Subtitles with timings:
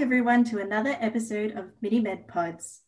[0.00, 2.82] everyone, to another episode of Mini Med Pods.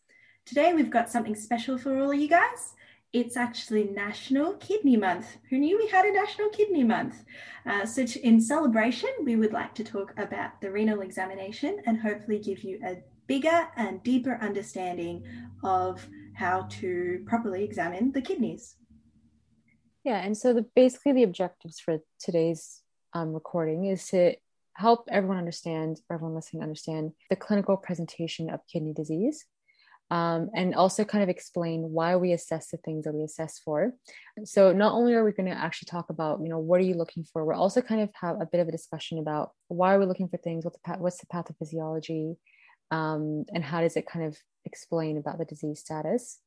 [0.46, 2.74] Today, we've got something special for all you guys.
[3.12, 5.26] It's actually National Kidney Month.
[5.48, 7.24] Who knew we had a National Kidney Month?
[7.66, 12.38] Uh, so, in celebration, we would like to talk about the renal examination and hopefully
[12.38, 15.24] give you a bigger and deeper understanding
[15.64, 18.76] of how to properly examine the kidneys.
[20.04, 22.82] Yeah, and so the basically the objectives for today's
[23.14, 24.36] um, recording is to
[24.74, 29.44] help everyone understand, everyone listening understand the clinical presentation of kidney disease.
[30.12, 33.92] Um, and also kind of explain why we assess the things that we assess for.
[34.42, 36.94] So not only are we going to actually talk about, you know, what are you
[36.94, 40.00] looking for, we're also kind of have a bit of a discussion about why are
[40.00, 42.34] we looking for things, what's the, what's the pathophysiology,
[42.90, 46.40] um, and how does it kind of explain about the disease status.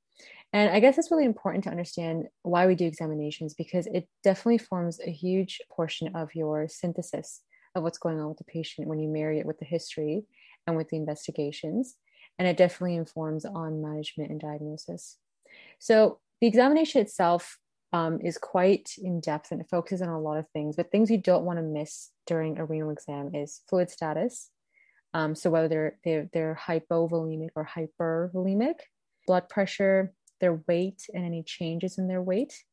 [0.51, 4.59] And I guess it's really important to understand why we do examinations because it definitely
[4.59, 7.41] forms a huge portion of your synthesis
[7.75, 10.23] of what's going on with the patient when you marry it with the history
[10.67, 11.95] and with the investigations.
[12.39, 15.17] And it definitely informs on management and diagnosis.
[15.79, 17.57] So the examination itself
[17.91, 21.11] um, is quite in depth and it focuses on a lot of things, but things
[21.11, 24.49] you don't want to miss during a renal exam is fluid status.
[25.13, 28.75] Um, so whether they're, they're, they're hypovolemic or hypervolemic,
[29.27, 32.63] blood pressure, their weight and any changes in their weight,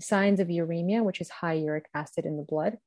[0.00, 2.78] signs of uremia, which is high uric acid in the blood,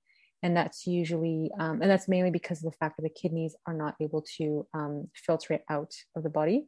[0.41, 3.73] and that's usually um, and that's mainly because of the fact that the kidneys are
[3.73, 6.67] not able to um, filter it out of the body.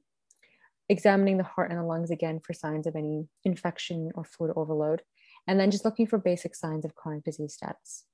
[0.89, 5.01] Examining the heart and the lungs again for signs of any infection or fluid overload.
[5.47, 8.05] And then just looking for basic signs of chronic disease status.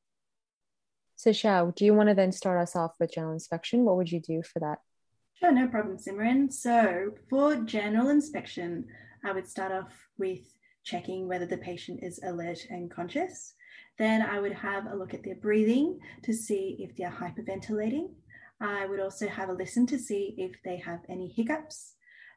[1.15, 3.83] So Xiao, do you want to then start us off with general inspection?
[3.83, 4.77] What would you do for that?
[5.33, 6.51] Sure, no problem, Simran.
[6.51, 8.85] So, for general inspection,
[9.23, 10.39] I would start off with
[10.83, 13.53] checking whether the patient is alert and conscious.
[13.97, 18.09] Then I would have a look at their breathing to see if they're hyperventilating.
[18.59, 21.93] I would also have a listen to see if they have any hiccups.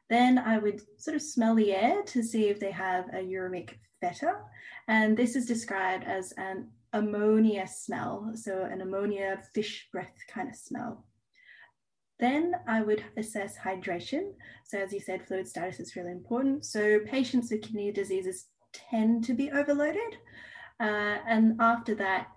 [0.09, 3.75] Then I would sort of smell the air to see if they have a uremic
[4.03, 4.41] fetor.
[4.87, 10.55] And this is described as an ammonia smell, so an ammonia fish breath kind of
[10.55, 11.05] smell.
[12.19, 14.33] Then I would assess hydration.
[14.65, 16.65] So, as you said, fluid status is really important.
[16.65, 20.17] So, patients with kidney diseases tend to be overloaded.
[20.81, 22.27] Uh, and after that,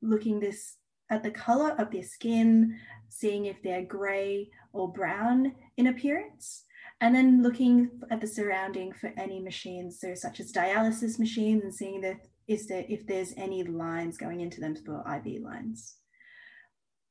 [0.00, 0.76] looking this
[1.10, 2.78] at the color of their skin,
[3.08, 6.64] seeing if they're gray or brown in appearance,
[7.02, 11.74] and then looking at the surrounding for any machines, so such as dialysis machines, and
[11.74, 15.96] seeing that is there if there's any lines going into them for IV lines.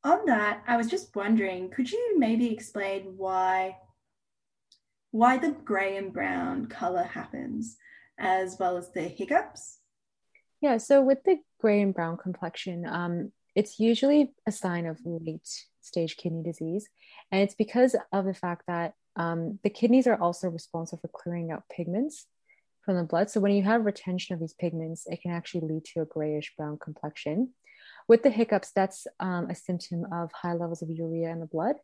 [0.04, 3.78] On that, I was just wondering, could you maybe explain why
[5.12, 7.78] why the gray and brown color happens,
[8.20, 9.78] as well as the hiccups?
[10.62, 15.47] Yeah, so with the gray and brown complexion, um, it's usually a sign of late
[15.81, 16.88] stage kidney disease.
[17.31, 21.52] And it's because of the fact that um, the kidneys are also responsible for clearing
[21.52, 22.28] out pigments
[22.84, 23.30] from the blood.
[23.30, 26.53] So when you have retention of these pigments, it can actually lead to a grayish
[26.58, 27.53] brown complexion.
[28.08, 31.76] With the hiccups, that's um, a symptom of high levels of urea in the blood.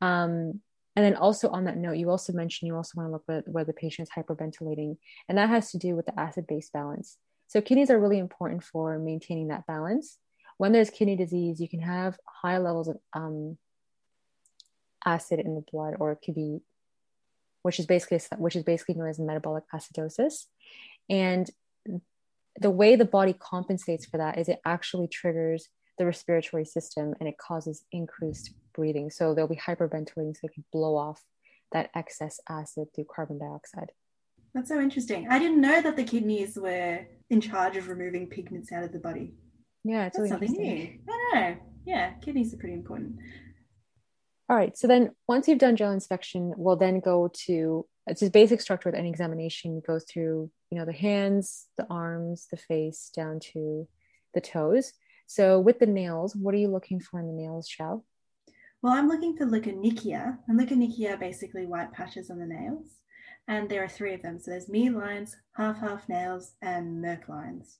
[0.00, 0.60] Um,
[0.96, 3.48] and then also on that note, you also mentioned you also want to look at
[3.48, 4.96] where the patient is hyperventilating,
[5.28, 7.16] and that has to do with the acid base balance.
[7.48, 10.18] So kidneys are really important for maintaining that balance.
[10.58, 13.58] When there's kidney disease, you can have high levels of um,
[15.04, 16.60] acid in the blood, or it could be,
[17.62, 20.46] which is basically which is basically known as metabolic acidosis.
[21.08, 21.50] And
[22.60, 27.28] the way the body compensates for that is it actually triggers the respiratory system and
[27.28, 29.10] it causes increased breathing.
[29.10, 31.22] So they'll be hyperventilating so they can blow off
[31.72, 33.92] that excess acid through carbon dioxide.
[34.58, 35.28] That's so interesting.
[35.30, 38.98] I didn't know that the kidneys were in charge of removing pigments out of the
[38.98, 39.34] body.
[39.84, 40.98] Yeah, it's That's something new.
[41.08, 41.56] I know.
[41.86, 43.20] Yeah, kidneys are pretty important.
[44.48, 44.76] All right.
[44.76, 48.88] So then once you've done gel inspection, we'll then go to it's just basic structure
[48.88, 49.76] with any examination.
[49.76, 53.86] You go through, you know, the hands, the arms, the face, down to
[54.34, 54.92] the toes.
[55.28, 58.04] So with the nails, what are you looking for in the nails, Shell?
[58.82, 62.98] Well, I'm looking for leukonychia, and leukonychia are basically white patches on the nails
[63.48, 64.38] and there are three of them.
[64.38, 67.78] So there's Mees lines, half half nails, and Muehrcke lines.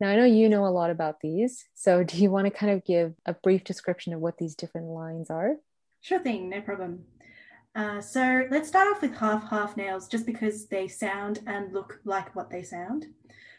[0.00, 1.66] Now I know you know a lot about these.
[1.74, 4.88] So do you want to kind of give a brief description of what these different
[4.88, 5.56] lines are?
[6.00, 7.04] Sure thing, no problem.
[7.74, 12.00] Uh, so let's start off with half half nails just because they sound and look
[12.04, 13.06] like what they sound.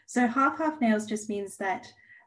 [0.06, 1.86] So half half nails just means that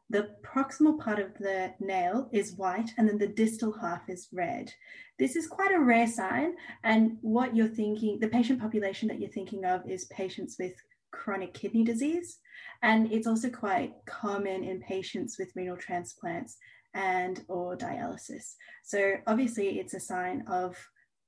[0.10, 4.72] the proximal part of the nail is white and then the distal half is red.
[5.18, 6.56] This is quite a rare sign.
[6.84, 10.74] And what you're thinking, the patient population that you're thinking of is patients with
[11.12, 12.38] chronic kidney disease.
[12.84, 16.58] And it's also quite common in patients with renal transplants
[16.94, 18.56] and or dialysis.
[18.84, 20.78] So obviously it's a sign of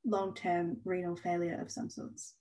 [0.06, 2.36] long-term renal failure of some sorts.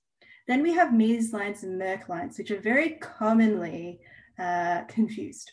[0.47, 4.01] Then we have Mees lines and Muehrcke lines, which are very commonly
[4.39, 5.51] uh, confused.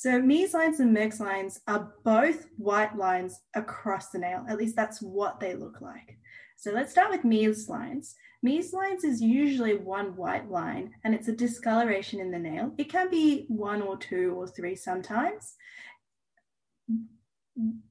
[0.00, 4.44] So Mees lines and Muehrcke's lines are both white lines across the nail.
[4.48, 6.18] At least that's what they look like.
[6.56, 8.14] So let's start with Mees lines.
[8.40, 12.72] Mees lines is usually one white line and it's a discoloration in the nail.
[12.78, 15.56] It can be one or two or three sometimes.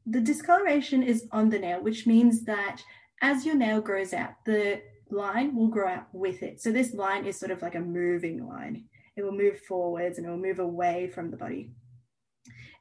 [0.05, 2.83] The discoloration is on the nail, which means that
[3.21, 4.81] as your nail grows out, the
[5.11, 6.61] line will grow out with it.
[6.61, 8.85] So this line is sort of like a moving line.
[9.17, 11.71] It will move forwards and it will move away from the body.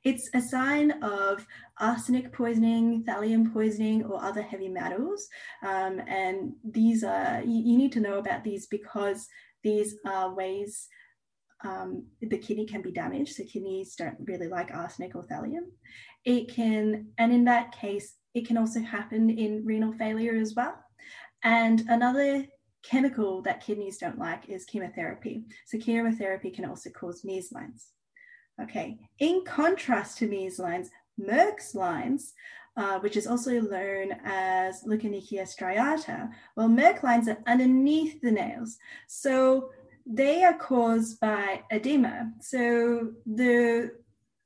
[0.07, 1.45] It's a sign of
[1.81, 5.27] arsenic poisoning, thallium poisoning, or other heavy metals.
[5.65, 9.27] Um, and these are, you, you, need to know about these because
[9.65, 10.87] these are ways
[11.65, 13.35] um, the kidney can be damaged.
[13.35, 15.73] So kidneys don't really like arsenic or thallium.
[16.25, 20.77] It can, and in that case, it can also happen in renal failure as well.
[21.43, 22.47] And another
[22.85, 25.47] chemical that kidneys don't like is chemotherapy.
[25.67, 27.89] So chemotherapy can also cause Mees lines.
[28.61, 32.33] Okay, in contrast to Mees lines, Muehrcke's lines,
[32.77, 38.79] uh, which is also known as leukonychia striata, well, Muehrcke lines are underneath the nails.
[39.09, 39.71] So
[40.07, 42.33] they are caused by edema.
[42.41, 43.93] So the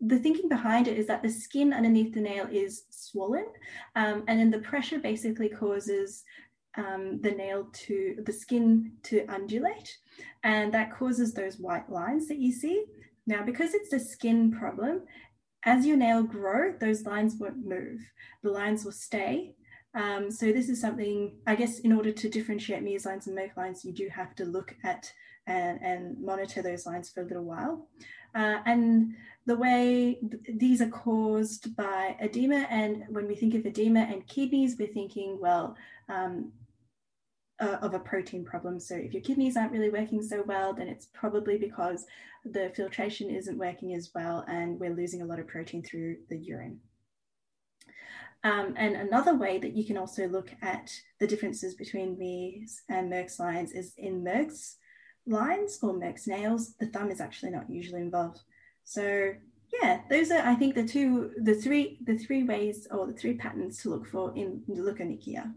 [0.02, 3.44] the thinking behind it is that the skin underneath the nail is swollen,
[3.96, 6.24] um, and then the pressure basically causes
[6.78, 9.98] um, the nail to the skin to undulate,
[10.42, 12.84] and that causes those white lines that you see.
[13.30, 15.02] Now, because it's a skin problem,
[15.64, 18.00] as your nail grow, those lines won't move.
[18.42, 19.54] The lines will stay.
[19.94, 23.56] Um, so this is something, I guess, in order to differentiate Mees lines and Muehrcke
[23.56, 25.12] lines, you do have to look at
[25.46, 27.88] and, and monitor those lines for a little while.
[28.34, 29.14] Uh, and
[29.46, 34.26] the way th- these are caused by edema, and when we think of edema and
[34.26, 35.76] kidneys, we're thinking, well,
[36.08, 36.52] um,
[37.60, 38.80] uh, of a protein problem.
[38.80, 42.06] So if your kidneys aren't really working so well, then it's probably because
[42.44, 46.38] the filtration isn't working as well and we're losing a lot of protein through the
[46.38, 46.80] urine.
[48.42, 53.12] Um, and another way that you can also look at the differences between Mees and
[53.12, 54.76] Muehrcke's lines is in Muehrcke's
[55.26, 58.40] lines or Muehrcke's nails, the thumb is actually not usually involved.
[58.84, 59.34] So
[59.82, 63.34] yeah, those are I think the two, the three, the three ways or the three
[63.34, 65.52] patterns to look for in leukonychia.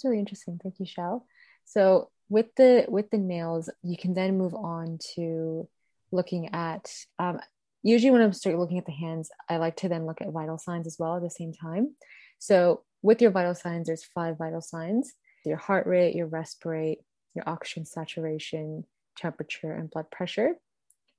[0.00, 0.58] It's really interesting.
[0.62, 1.24] Thank you, Shao.
[1.66, 5.68] So with the with the nails, you can then move on to
[6.10, 6.90] looking at.
[7.18, 7.38] Um,
[7.82, 10.56] usually, when I'm start looking at the hands, I like to then look at vital
[10.56, 11.96] signs as well at the same time.
[12.38, 15.12] So with your vital signs, there's five vital signs:
[15.44, 17.00] your heart rate, your rest rate,
[17.34, 18.86] your oxygen saturation,
[19.18, 20.54] temperature, and blood pressure.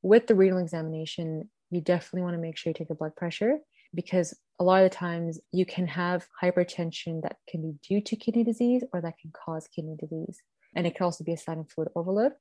[0.01, 3.59] With the renal examination, you definitely want to make sure you take a blood pressure
[3.93, 8.15] because a lot of the times you can have hypertension that can be due to
[8.15, 10.39] kidney disease or that can cause kidney disease.
[10.75, 12.33] And it can also be a sign of fluid overload.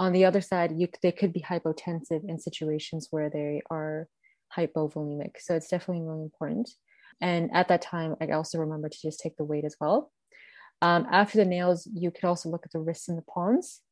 [0.00, 4.08] On the other side, you, they could be hypotensive in situations where they are
[4.56, 5.36] hypovolemic.
[5.38, 6.68] So it's definitely really important.
[7.20, 10.10] And at that time, I also remember to just take the weight as well.
[10.82, 13.82] Um, after the nails, you could also look at the wrists and the palms.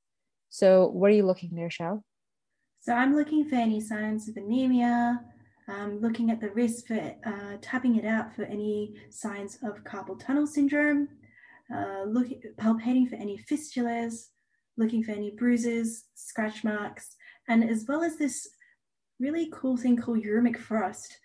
[0.51, 2.03] So what are you looking there, Shao?
[2.81, 5.21] So I'm looking for any signs of anemia,
[5.69, 6.95] um, looking at the wrist for
[7.25, 11.09] uh, tapping it out for any signs of carpal tunnel syndrome,
[11.75, 14.27] uh, look, palpating for any fistulas,
[14.77, 17.17] looking for any bruises, scratch marks,
[17.49, 18.49] and as well as this
[19.19, 21.19] really cool thing called uremic frost.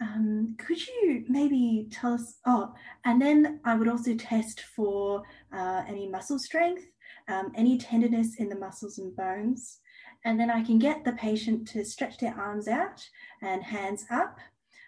[0.00, 2.38] Um, could you maybe tell us?
[2.46, 2.74] Oh,
[3.04, 5.22] and then I would also test for
[5.52, 6.84] uh, any muscle strength,
[7.28, 9.78] um, any tenderness in the muscles and bones,
[10.24, 13.08] and then I can get the patient to stretch their arms out
[13.40, 14.38] and hands up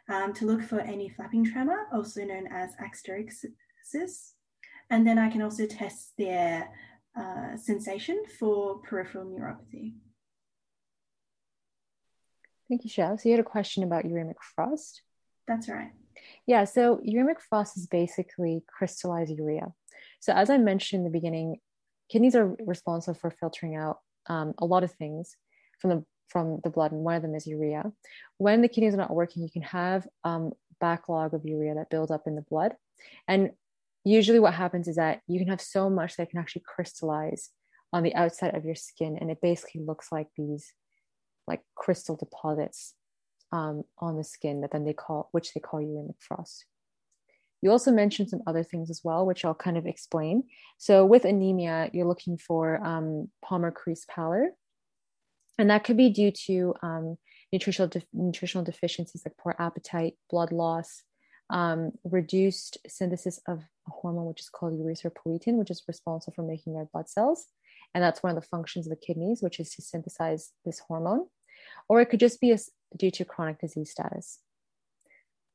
[0.09, 4.33] um, to look for any flapping tremor, also known as asterixis.
[4.91, 6.71] And then I can also test their
[7.19, 9.95] uh, sensation for peripheral neuropathy.
[12.69, 13.17] Thank you, Shao.
[13.17, 15.03] So you had a question about uremic frost?
[15.47, 15.91] That's right.
[16.47, 19.73] Yeah, so uremic frost is basically crystallized urea.
[20.21, 21.61] So as I mentioned in the beginning,
[22.11, 25.37] kidneys are responsible for filtering out um, a lot of things
[25.81, 27.93] from the from the blood, and one of them is urea.
[28.39, 32.11] When the kidneys are not working, you can have um, backlog of urea that builds
[32.11, 32.75] up in the blood,
[33.29, 33.51] and
[34.05, 37.51] usually what happens is that you can have so much that can actually crystallize
[37.93, 40.73] on the outside of your skin, and it basically looks like these
[41.47, 42.95] like crystal deposits
[43.53, 46.65] um, on the skin that then they call which they call uremic frost.
[47.65, 50.43] You also mentioned some other things as well, which I'll kind of explain.
[50.77, 54.51] So, with anemia, you're looking for um, palmar crease pallor,
[55.59, 57.17] and that could be due to um,
[57.53, 61.05] nutritional de- nutritional deficiencies like poor appetite, blood loss,
[61.49, 66.77] um, reduced synthesis of a hormone which is called erythropoietin, which is responsible for making
[66.77, 67.47] red blood cells,
[67.95, 71.29] and that's one of the functions of the kidneys, which is to synthesize this hormone.
[71.89, 72.59] Or it could just be a,
[72.95, 74.41] due to chronic disease status.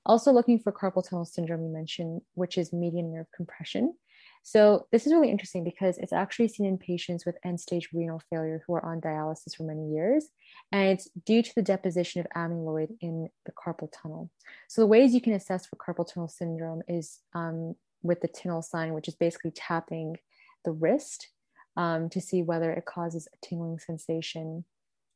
[0.09, 3.93] Also, looking for carpal tunnel syndrome, you mentioned, which is median nerve compression.
[4.41, 8.63] So this is really interesting because it's actually seen in patients with end-stage renal failure
[8.65, 10.25] who are on dialysis for many years,
[10.71, 14.31] and it's due to the deposition of amyloid in the carpal tunnel.
[14.67, 18.63] So the ways you can assess for carpal tunnel syndrome is um, with the Tinel
[18.63, 20.15] sign, which is basically tapping
[20.65, 21.27] the wrist
[21.77, 24.65] um, to see whether it causes a tingling sensation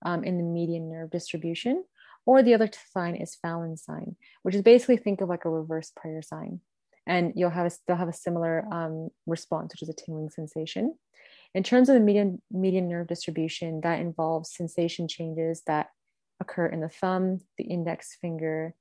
[0.05, 1.83] um, in the median nerve distribution.
[2.25, 5.91] Or the other sign is Phalen sign, which is basically think of like a reverse
[5.95, 6.61] prayer sign
[7.05, 10.95] and you'll have a, they'll have a similar um, response, which is a tingling sensation.
[11.53, 15.87] In terms of the median, median nerve distribution, that involves sensation changes that
[16.39, 18.73] occur in the thumb, the index finger,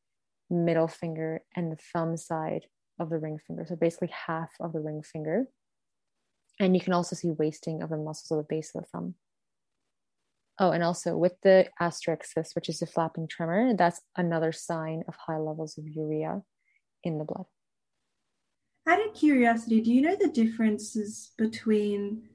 [0.49, 2.67] middle finger, and the thumb side
[2.99, 3.67] of the ring finger.
[3.69, 5.47] So basically half of the ring finger.
[6.61, 9.15] And you can also see wasting of the muscles of the base of the thumb.
[10.62, 15.16] Oh, and also with the asterixis, which is the flapping tremor, that's another sign of
[15.16, 16.40] high levels of urea
[17.02, 17.47] in the blood.
[18.87, 22.28] Out of curiosity, do you know the differences between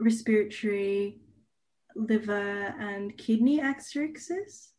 [0.00, 1.20] respiratory,
[1.94, 4.70] liver, and kidney asterixis?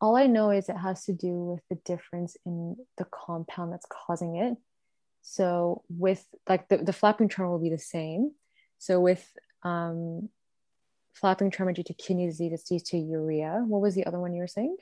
[0.00, 3.86] All I know is it has to do with the difference in the compound that's
[3.88, 4.56] causing it.
[5.20, 8.32] So, with like the, the flapping tremor will be the same.
[8.78, 9.24] So, with
[9.62, 10.28] um,
[11.12, 13.64] flapping tremor due to kidney disease, due to urea.
[13.66, 14.76] What was the other one you were saying?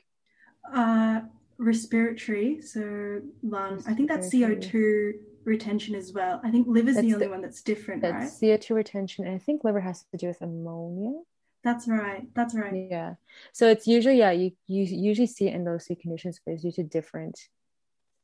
[0.71, 1.21] Uh,
[1.57, 3.83] respiratory, so lung.
[3.87, 6.41] I think that's CO2 retention as well.
[6.43, 8.59] I think liver's that's the only the, one that's different, that's right?
[8.59, 11.19] CO2 retention, and I think liver has to do with ammonia.
[11.63, 12.27] That's right.
[12.33, 12.87] That's right.
[12.89, 13.15] Yeah.
[13.51, 16.63] So it's usually yeah, you you usually see it in those two conditions, but it's
[16.63, 17.39] due to different,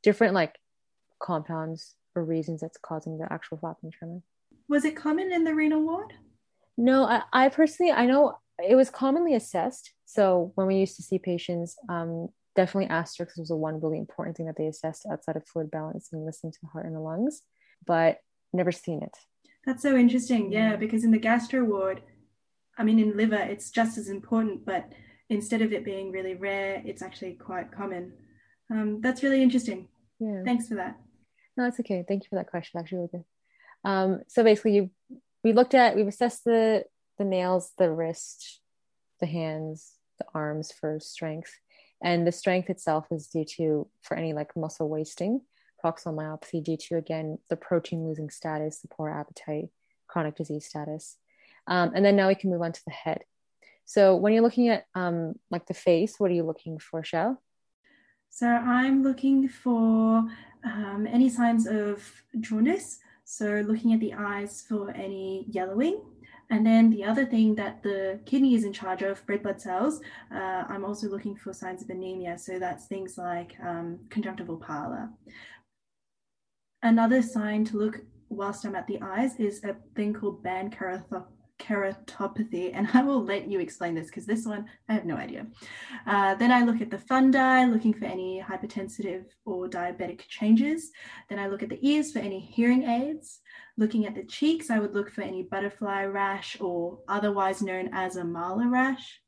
[0.02, 0.58] different like
[1.20, 4.22] compounds or reasons that's causing the actual flapping tremor.
[4.68, 6.14] Was it common in the renal ward?
[6.78, 9.92] No, I, I personally I know it was commonly assessed.
[10.06, 14.36] So when we used to see patients, um, definitely asterix was the one really important
[14.36, 17.00] thing that they assessed outside of fluid balance and listening to the heart and the
[17.00, 17.42] lungs,
[17.84, 18.18] but
[18.52, 19.16] never seen it.
[19.66, 20.52] That's so interesting.
[20.52, 22.00] Yeah, because in the gastro ward,
[22.78, 24.92] I mean, in liver, it's just as important, but
[25.28, 28.12] instead of it being really rare, it's actually quite common.
[28.70, 29.88] Um, that's really interesting.
[30.20, 30.42] Yeah.
[30.44, 30.96] Thanks for that.
[31.56, 32.04] No, it's okay.
[32.06, 32.78] Thank you for that question.
[32.78, 33.24] Actually, really good.
[33.84, 34.90] Um, so basically, you
[35.44, 36.84] we looked at we've assessed the
[37.18, 38.60] the nails, the wrist,
[39.20, 41.58] the hands, the arms for strength.
[42.00, 45.42] And the strength itself is due to for any like muscle wasting
[45.84, 49.68] proximal myopathy due to again the protein losing status the poor appetite
[50.06, 51.16] chronic disease status.
[51.66, 53.22] Um, and then now we can move on to the head.
[53.84, 57.36] So when you're looking at um, like the face what are you looking for Xiao?
[58.30, 60.24] so i'm looking for
[60.64, 62.98] um, any signs of jaundice
[63.30, 66.00] so looking at the eyes for any yellowing
[66.50, 70.00] and then the other thing that the kidney is in charge of, red blood cells,
[70.34, 72.38] uh, I'm also looking for signs of anemia.
[72.38, 75.10] So that's things like um, conjunctival pallor.
[76.82, 81.26] Another sign to look whilst I'm at the eyes is a thing called band keratopathy
[81.58, 85.46] keratopathy, and I will let you explain this because this one I have no idea.
[86.06, 90.90] Uh, then I look at the fundi, looking for any hypertensive or diabetic changes.
[91.28, 93.40] Then I look at the ears for any hearing aids.
[93.76, 98.16] Looking at the cheeks, I would look for any butterfly rash or otherwise known as
[98.16, 99.20] a Malar rash.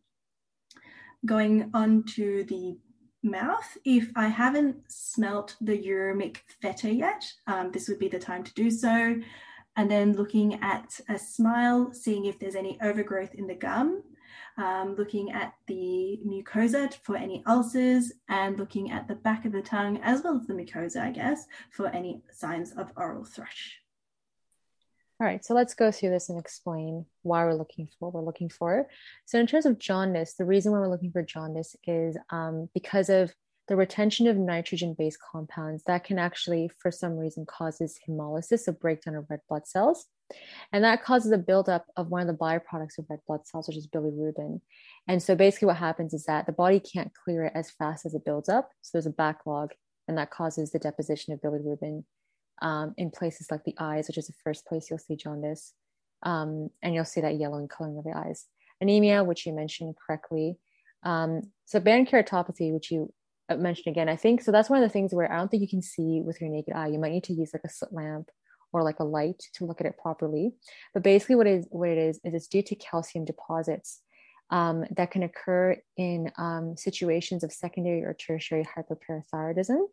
[1.25, 2.79] Going on to the
[3.23, 8.43] mouth, if I haven't smelt the uremic fetor yet, um, this would be the time
[8.45, 9.17] to do so
[9.77, 14.03] and then looking at a smile, seeing if there's any overgrowth in the gum,
[14.59, 19.62] um, looking at the mucosa for any ulcers, and looking at the back of the
[19.62, 23.81] tongue as well as the mucosa, I guess, for any signs of oral thrush.
[25.21, 28.27] All right, so let's go through this and explain why we're looking for what we're
[28.27, 28.89] looking for.
[29.27, 33.11] So, in terms of jaundice, the reason why we're looking for jaundice is um, because
[33.11, 33.35] of
[33.71, 38.73] the retention of nitrogen based compounds that can actually, for some reason, causes hemolysis, a
[38.73, 40.07] breakdown of red blood cells.
[40.73, 43.77] And that causes a buildup of one of the byproducts of red blood cells, which
[43.77, 44.61] is bilirubin.
[45.07, 48.12] And so basically, what happens is that the body can't clear it as fast as
[48.12, 48.71] it builds up.
[48.83, 49.71] So there's a backlog,
[50.09, 52.03] and that causes the deposition of bilirubin
[52.62, 55.75] um, in places like the eyes, which is the first place you'll see jaundice.
[56.25, 58.47] Um, and you'll see that yellowing coloring of the eyes.
[58.81, 60.59] Anemia, which you mentioned correctly.
[61.05, 63.12] Um, so band keratopathy, which you
[63.50, 64.09] uh, mention again.
[64.09, 64.52] I think so.
[64.52, 66.75] That's one of the things where I don't think you can see with your naked
[66.75, 66.88] eye.
[66.88, 68.30] You might need to use like a slit lamp
[68.73, 70.52] or like a light to look at it properly.
[70.95, 74.00] But basically, what is what it is is it's due to calcium deposits
[74.50, 79.87] um, that can occur in um, situations of secondary or tertiary hyperparathyroidism.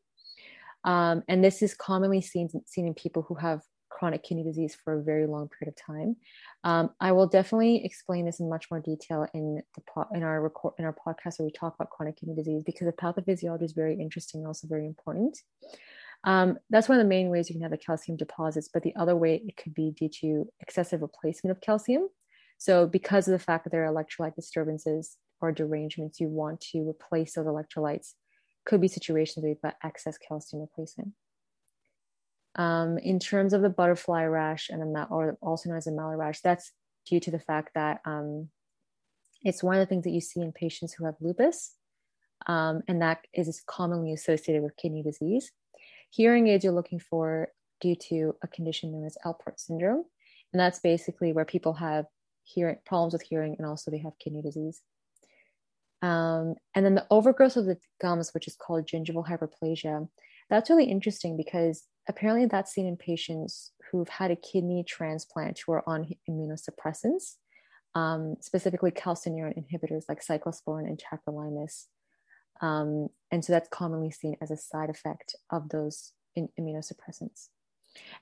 [0.83, 5.00] Um, and this is commonly seen, seen in people who have chronic kidney disease for
[5.00, 6.15] a very long period of time.
[6.63, 10.41] Um, I will definitely explain this in much more detail in the po- in our
[10.41, 13.74] record in our podcast where we talk about chronic kidney disease because the pathophysiology is
[13.74, 15.38] very interesting and also very important.
[16.24, 18.96] Um, that's one of the main ways you can have the calcium deposits, but the
[18.96, 22.10] other way it could be due to excessive replacement of calcium.
[22.58, 26.88] So, because of the fact that there are electrolyte disturbances or derangements, you want to
[26.89, 28.13] replace those electrolytes.
[28.65, 31.13] Could be situations where you've got excess calcium replacement.
[32.57, 36.17] Um, in terms of the butterfly rash and the or also known as a Malar
[36.17, 36.71] rash, that's
[37.05, 38.49] due to the fact that um,
[39.43, 41.75] it's one of the things that you see in patients who have lupus,
[42.47, 45.51] um, and that is commonly associated with kidney disease.
[46.09, 47.49] Hearing aids you're looking for
[47.79, 50.05] due to a condition known as Alport syndrome,
[50.51, 52.05] and that's basically where people have
[52.43, 54.81] hearing problems with hearing and also they have kidney disease.
[56.01, 60.07] Um, and then the overgrowth of the gums, which is called gingival hyperplasia,
[60.49, 65.73] that's really interesting because apparently that's seen in patients who've had a kidney transplant who
[65.73, 67.35] are on immunosuppressants,
[67.95, 71.85] um, specifically calcineurin inhibitors like cyclosporin and tacrolimus.
[72.61, 77.49] Um, and so that's commonly seen as a side effect of those in, immunosuppressants.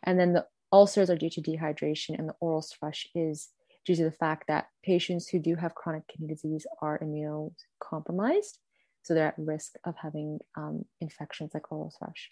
[0.04, 3.50] And then the ulcers are due to dehydration, and the oral thrush is
[3.86, 8.58] due to the fact that patients who do have chronic kidney disease are immunocompromised.
[9.04, 12.32] So they're at risk of having um, infections like oral thrush.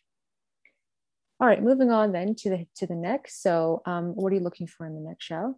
[1.44, 3.26] All right, moving on then to the to the neck.
[3.28, 5.56] So, um, what are you looking for in the neck, Shao?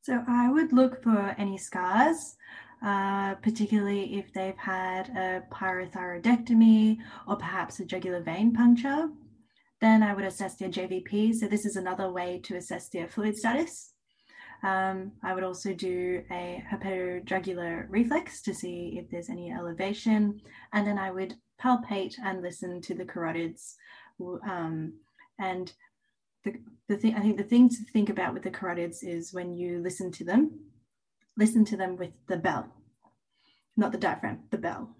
[0.00, 2.36] So I would look for any scars,
[2.82, 6.96] uh, particularly if they've had a parathyroidectomy
[7.28, 9.10] or perhaps a jugular vein puncture.
[9.82, 11.34] Then I would assess their JVP.
[11.34, 13.92] So this is another way to assess their fluid status.
[14.62, 20.40] Um, I would also do a hepatojugular reflex to see if there's any elevation,
[20.72, 23.74] and then I would palpate and listen to the carotids.
[24.20, 24.94] Um,
[25.38, 25.72] and
[26.44, 26.54] the,
[26.88, 29.80] the thing I think the thing to think about with the carotids is when you
[29.80, 30.60] listen to them,
[31.36, 32.68] listen to them with the bell,
[33.76, 34.96] not the diaphragm, the bell.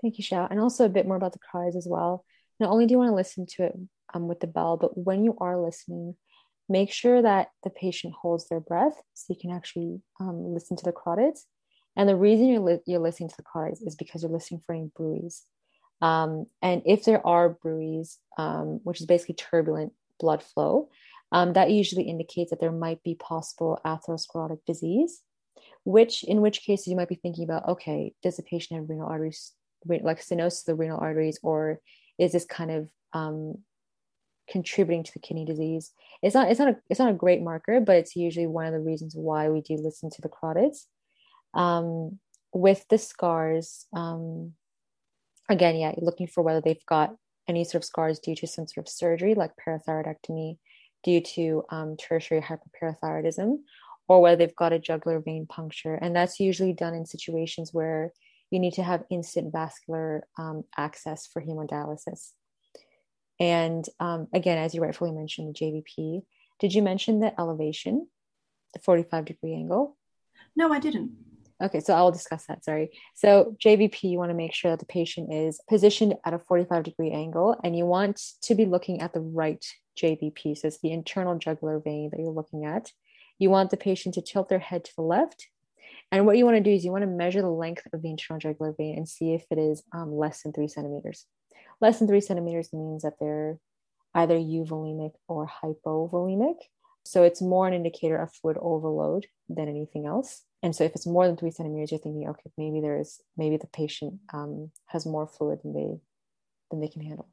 [0.00, 0.48] Thank you, Shao.
[0.50, 2.24] And also a bit more about the carotids as well.
[2.58, 3.72] Not only do you want to listen to it
[4.14, 6.16] um, with the bell, but when you are listening,
[6.68, 10.84] make sure that the patient holds their breath so you can actually um, listen to
[10.84, 11.40] the carotids.
[11.96, 14.74] And the reason you're, li- you're listening to the carotids is because you're listening for
[14.74, 15.44] any bruits.
[16.02, 20.90] Um, and if there are bruits, um, which is basically turbulent blood flow,
[21.30, 25.20] um, that usually indicates that there might be possible atherosclerotic disease,
[25.84, 29.08] which in which cases you might be thinking about, okay, does the patient have renal
[29.08, 29.52] arteries,
[29.86, 31.80] like stenosis of the renal arteries, or
[32.18, 33.54] is this kind of um,
[34.48, 35.92] contributing to the kidney disease.
[36.22, 38.72] It's not it's not a it's not a great marker, but it's usually one of
[38.72, 40.84] the reasons why we do listen to the carotids.
[41.54, 42.18] Um,
[42.52, 44.52] with the scars, um,
[45.52, 47.14] again, yeah, looking for whether they've got
[47.48, 50.58] any sort of scars due to some sort of surgery, like parathyroidectomy,
[51.04, 53.58] due to um, tertiary hyperparathyroidism,
[54.08, 58.12] or whether they've got a jugular vein puncture, and that's usually done in situations where
[58.50, 62.32] you need to have instant vascular um, access for hemodialysis.
[63.40, 66.22] And um, again, as you rightfully mentioned, the JVP.
[66.60, 68.06] Did you mention the elevation,
[68.74, 69.96] the 45 degree angle?
[70.54, 71.16] No, I didn't.
[71.62, 72.64] Okay, so I will discuss that.
[72.64, 72.90] Sorry.
[73.14, 76.82] So, JVP, you want to make sure that the patient is positioned at a 45
[76.82, 79.64] degree angle and you want to be looking at the right
[79.96, 80.58] JVP.
[80.58, 82.90] So, it's the internal jugular vein that you're looking at.
[83.38, 85.46] You want the patient to tilt their head to the left.
[86.10, 88.10] And what you want to do is you want to measure the length of the
[88.10, 91.26] internal jugular vein and see if it is um, less than three centimeters
[91.82, 93.58] less than three centimeters means that they're
[94.14, 96.54] either euvolemic or hypovolemic.
[97.04, 100.42] So it's more an indicator of fluid overload than anything else.
[100.62, 103.56] And so if it's more than three centimeters, you're thinking, okay, maybe there is maybe
[103.56, 105.98] the patient um, has more fluid than they
[106.70, 107.28] than they can handle.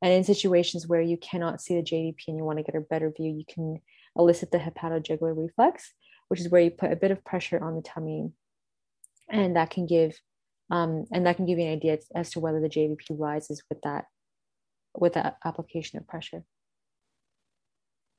[0.00, 2.80] And in situations where you cannot see the JVP and you want to get a
[2.80, 3.80] better view, you can
[4.16, 5.92] elicit the hepatojugular reflex,
[6.28, 8.30] which is where you put a bit of pressure on the tummy,
[9.30, 10.18] and that can give
[10.70, 13.80] um, and that can give you an idea as to whether the JVP rises with
[13.82, 14.06] that
[14.94, 16.44] with that application of pressure.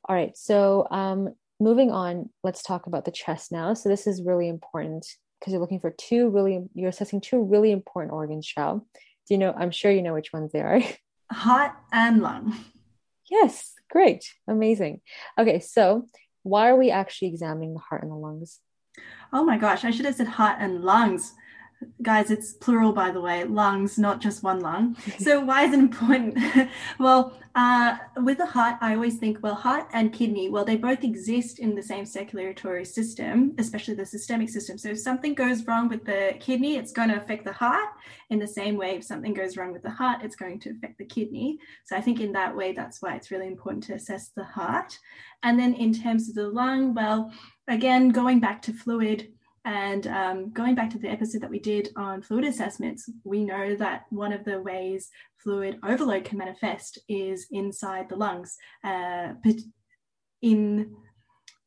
[0.07, 3.73] All right, so um, moving on, let's talk about the chest now.
[3.73, 5.05] So this is really important
[5.39, 8.85] because you're looking for two really, you're assessing two really important organs, Shao.
[9.27, 10.81] Do you know, I'm sure you know which ones they are.
[11.31, 12.55] Heart and lung.
[13.29, 15.01] Yes, great, amazing.
[15.37, 16.07] Okay, so
[16.43, 18.59] why are we actually examining the heart and the lungs?
[19.31, 21.33] Oh my gosh, I should have said heart and lungs
[22.01, 24.95] guys, it's plural, by the way, lungs, not just one lung.
[25.19, 26.37] So, why is it important?
[26.99, 31.03] well, uh, with the heart, I always think, well, heart and kidney, well, they both
[31.03, 34.77] exist in the same circulatory system, especially the systemic system.
[34.77, 37.89] So, if something goes wrong with the kidney, it's going to affect the heart.
[38.29, 40.97] In the same way, if something goes wrong with the heart, it's going to affect
[40.97, 41.59] the kidney.
[41.85, 44.97] So, I think in that way, that's why it's really important to assess the heart.
[45.43, 47.31] And then, in terms of the lung, well,
[47.67, 49.29] again, going back to fluid,
[49.65, 53.75] and um, going back to the episode that we did on fluid assessments, we know
[53.75, 58.57] that one of the ways fluid overload can manifest is inside the lungs.
[58.83, 59.33] Uh,
[60.41, 60.95] in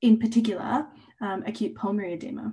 [0.03, 0.87] in particular,
[1.23, 2.53] um, acute pulmonary edema.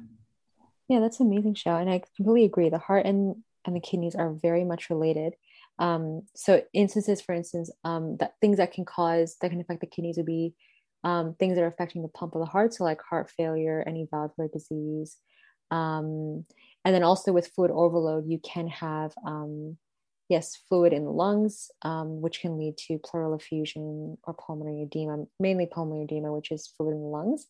[0.88, 2.70] Yeah, that's amazing, Shao, and I completely agree.
[2.70, 5.36] The heart and and the kidneys are very much related.
[5.80, 9.88] Um, so instances, for instance, um, that things that can cause that can affect the
[9.88, 10.54] kidneys would be
[11.04, 14.08] um, things that are affecting the pump of the heart, so like heart failure, any
[14.10, 15.18] valvular disease,
[15.72, 16.46] um,
[16.86, 19.78] and then also with fluid overload, you can have, um,
[20.30, 25.26] yes, fluid in the lungs, um, which can lead to pleural effusion or pulmonary edema,
[25.40, 27.48] mainly pulmonary edema, which is fluid in the lungs.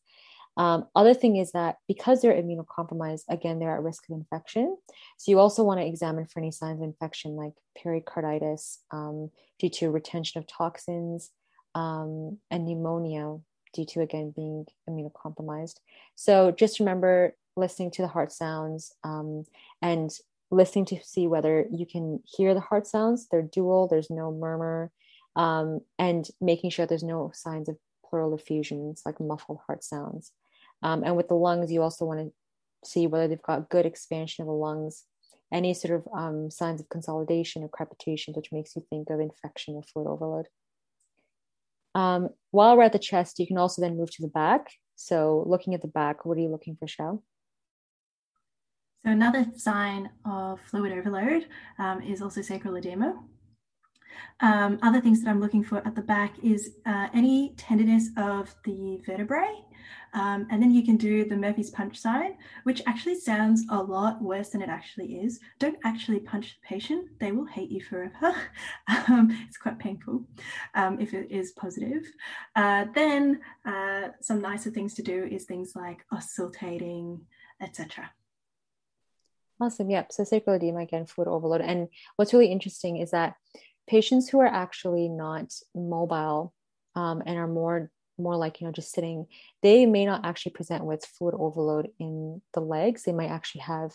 [0.55, 4.77] Um, other thing is that because they're immunocompromised, again, they're at risk of infection.
[5.17, 9.69] So you also want to examine for any signs of infection like pericarditis um, due
[9.69, 11.31] to retention of toxins
[11.73, 13.37] um, and pneumonia
[13.73, 15.77] due to, again, being immunocompromised.
[16.13, 19.45] So just remember listening to the heart sounds um,
[19.81, 20.11] and
[20.51, 23.27] listening to see whether you can hear the heart sounds.
[23.29, 24.91] They're dual, there's no murmur,
[25.35, 30.31] um, and making sure there's no signs of pleural effusions like muffled heart sounds.
[30.81, 32.33] Um, and with the lungs, you also want to
[32.87, 35.05] see whether they've got good expansion of the lungs,
[35.51, 39.75] any sort of um, signs of consolidation or crepitation, which makes you think of infection
[39.75, 40.47] or fluid overload.
[41.95, 44.71] Um, while we're at the chest, you can also then move to the back.
[44.95, 47.21] So, looking at the back, what are you looking for, Shao?
[49.03, 53.19] So another sign of fluid overload um, is also sacral edema.
[54.39, 58.55] Um, other things that I'm looking for at the back is uh, any tenderness of
[58.63, 59.63] the vertebrae.
[60.13, 64.21] Um, and then you can do the Murphy's punch sign, which actually sounds a lot
[64.21, 65.39] worse than it actually is.
[65.59, 68.33] Don't actually punch the patient, they will hate you forever.
[69.07, 70.23] um, it's quite painful
[70.75, 72.03] um, if it is positive.
[72.55, 77.19] Uh, then uh, some nicer things to do is things like auscultating,
[77.59, 78.09] etc.
[79.63, 79.89] Awesome.
[79.89, 80.11] Yep.
[80.11, 81.61] So sacral edema again, fluid overload.
[81.61, 83.35] And what's really interesting is that
[83.87, 86.53] patients who are actually not mobile
[86.95, 89.25] um, and are more more like you know just sitting,
[89.61, 93.03] they may not actually present with fluid overload in the legs.
[93.03, 93.93] They might actually have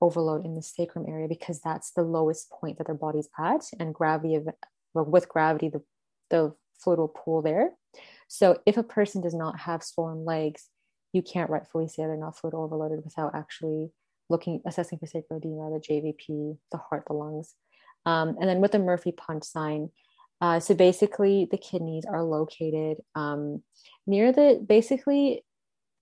[0.00, 3.94] overload in the sacrum area because that's the lowest point that their body's at, and
[3.94, 4.48] gravity of
[4.94, 5.82] well, with gravity the
[6.30, 7.72] the fluid will pool there.
[8.28, 10.70] So if a person does not have swollen legs,
[11.12, 13.90] you can't rightfully say they're not fluid overloaded without actually
[14.28, 17.54] looking, assessing for sacral edema, the JVP, the heart, the lungs.
[18.04, 19.90] Um, and then with the Murphy punch sign,
[20.40, 23.62] uh, so basically the kidneys are located um,
[24.06, 25.44] near the, basically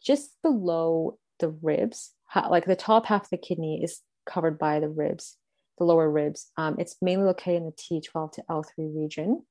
[0.02, 2.12] just below the ribs,
[2.48, 5.37] like the top half of the kidney is covered by the ribs,
[5.78, 6.50] the lower ribs.
[6.56, 9.44] Um, it's mainly located in the T12 to L3 region.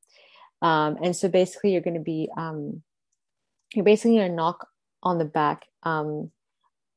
[0.62, 2.82] Um, and so basically you're going to be, um,
[3.74, 4.68] you're basically going to knock
[5.04, 6.32] on the back um,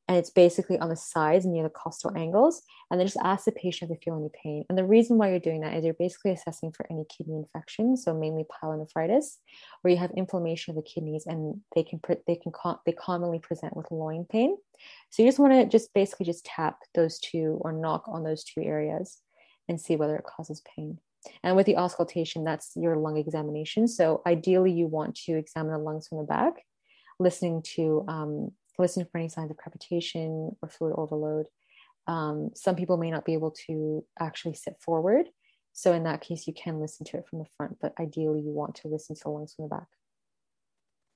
[0.09, 2.63] and it's basically on the sides near the costal angles.
[2.91, 4.65] And then just ask the patient if they feel any pain.
[4.69, 7.97] And the reason why you're doing that is you're basically assessing for any kidney infection,
[7.97, 9.39] so mainly pyelonephritis,
[9.81, 12.53] where you have inflammation of the kidneys, and they can they can
[12.85, 14.57] they commonly present with loin pain.
[15.11, 18.45] So you just want to just basically just tap those two or knock on those
[18.45, 19.19] two areas
[19.69, 20.99] and see whether it causes pain.
[21.43, 23.87] And with the auscultation, that's your lung examination.
[23.87, 26.55] So ideally, you want to examine the lungs from the back,
[27.21, 31.47] listening to um, listen for any signs of crepitation or fluid overload.
[32.07, 35.27] Um, some people may not be able to actually sit forward.
[35.73, 38.51] So in that case, you can listen to it from the front, but ideally you
[38.51, 39.87] want to listen to the lungs from the back.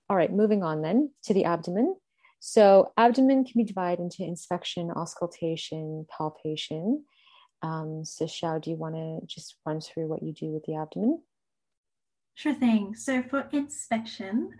[0.09, 1.97] All right, moving on then to the abdomen.
[2.39, 7.05] So abdomen can be divided into inspection, auscultation, palpation.
[7.63, 10.77] Um, so Shao, do you want to just run through what you do with the
[10.77, 11.23] abdomen?
[12.37, 12.95] Sure thing.
[12.95, 14.51] So for inspection,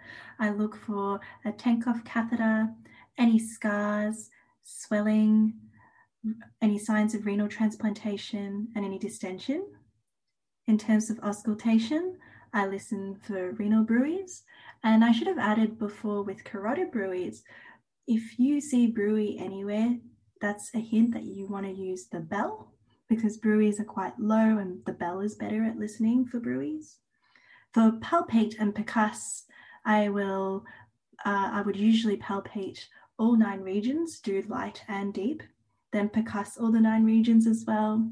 [0.41, 2.71] I look for a Tenckhoff catheter,
[3.19, 4.31] any scars,
[4.65, 5.53] swelling,
[6.63, 9.67] any signs of renal transplantation, and any distension.
[10.67, 12.17] In terms of auscultation,
[12.55, 14.43] I listen for renal bruits.
[14.83, 17.43] And I should have added before with carotid bruits,
[18.07, 19.99] if you see bruit anywhere,
[20.41, 22.73] that's a hint that you want to use the bell
[23.07, 27.01] because bruits are quite low and the bell is better at listening for bruits.
[27.77, 29.43] For palpate and percuss,
[29.85, 30.65] I will
[31.27, 32.87] uh, I would usually palpate
[33.19, 35.43] all nine regions, do light and deep.
[35.93, 38.11] then percuss all the nine regions as well.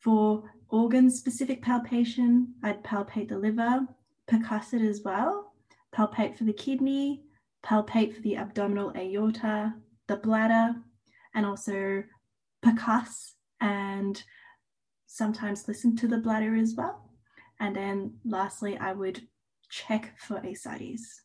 [0.00, 3.86] For organ specific palpation, I'd palpate the liver,
[4.26, 5.52] percuss it as well,
[5.92, 7.22] palpate for the kidney,
[7.62, 9.72] palpate for the abdominal aorta,
[10.08, 10.74] the bladder,
[11.32, 12.02] and also
[12.60, 14.20] percuss and
[15.06, 17.03] sometimes listen to the bladder as well.
[17.64, 19.22] And then lastly, I would
[19.70, 21.22] check for ascites.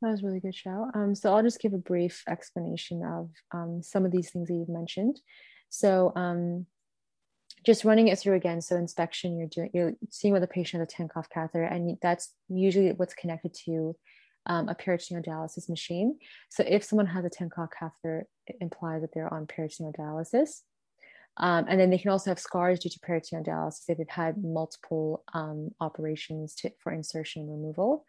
[0.00, 0.92] That was really good, Shao.
[0.94, 4.54] Um, so I'll just give a brief explanation of um, some of these things that
[4.54, 5.18] you've mentioned.
[5.70, 6.66] So um,
[7.66, 8.60] just running it through again.
[8.60, 12.32] So inspection, you're doing, you're seeing whether the patient has a Tenckhoff catheter, and that's
[12.48, 13.96] usually what's connected to
[14.46, 16.16] um, a peritoneal dialysis machine.
[16.48, 20.60] So if someone has a Tenckhoff catheter, it implies that they're on peritoneal dialysis.
[21.36, 24.42] Um, and then they can also have scars due to peritoneal dialysis if they've had
[24.42, 28.04] multiple um, operations to, for insertion and removal.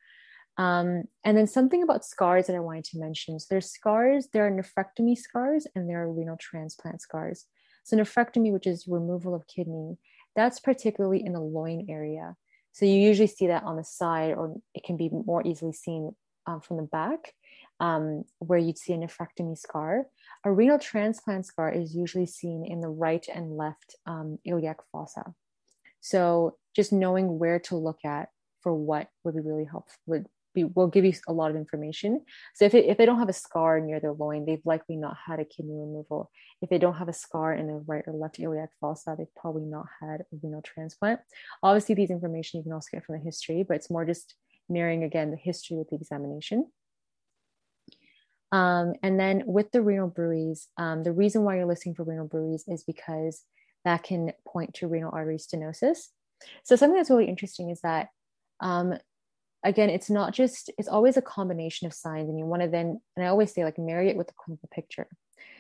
[0.57, 3.39] Um, and then something about scars that I wanted to mention.
[3.39, 7.45] So there's scars, there are nephrectomy scars, and there are renal transplant scars.
[7.83, 9.97] So nephrectomy, which is removal of kidney,
[10.35, 12.35] that's particularly in the loin area.
[12.71, 16.15] So you usually see that on the side, or it can be more easily seen
[16.45, 17.33] um, from the back,
[17.79, 20.05] um, where you'd see a nephrectomy scar.
[20.43, 25.33] A renal transplant scar is usually seen in the right and left um, iliac fossa.
[26.01, 28.29] So just knowing where to look at
[28.61, 32.21] for what would be really helpful would be, will give you a lot of information.
[32.55, 35.17] So if, it, if they don't have a scar near their loin, they've likely not
[35.23, 36.31] had a kidney removal.
[36.61, 39.65] If they don't have a scar in the right or left iliac fossa, they've probably
[39.65, 41.19] not had a renal transplant.
[41.61, 44.35] Obviously, these information you can also get from the history, but it's more just
[44.69, 46.71] mirroring again the history with the examination.
[48.51, 52.27] Um, and then with the renal bruits, um, the reason why you're listening for renal
[52.27, 53.43] bruits is because
[53.83, 56.07] that can point to renal artery stenosis.
[56.63, 58.09] So something that's really interesting is that
[58.59, 58.95] um,
[59.63, 62.29] again, it's not just, it's always a combination of signs.
[62.29, 64.69] And you want to then, and I always say, like, marry it with the clinical
[64.71, 65.07] picture.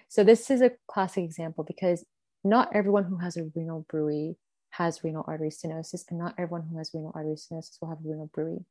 [0.07, 2.05] So this is a classic example because
[2.43, 4.37] not everyone who has a renal bruit
[4.69, 8.07] has renal artery stenosis, and not everyone who has renal artery stenosis will have a
[8.07, 8.63] renal bruit.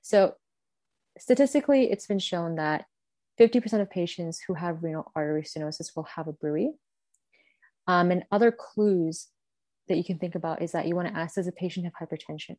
[0.00, 0.34] So
[1.18, 2.86] statistically, it's been shown that
[3.40, 6.74] 50% of patients who have renal artery stenosis will have a bruit.
[7.86, 9.28] Um, and other clues
[9.88, 12.08] that you can think about is that you want to ask does the patient have
[12.08, 12.56] hypertension?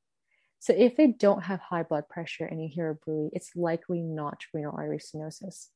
[0.60, 4.02] So if they don't have high blood pressure and you hear a bruit, it's likely
[4.02, 5.68] not renal artery stenosis.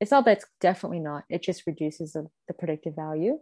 [0.00, 3.40] It's not that it's definitely not, it just reduces the, the predictive value.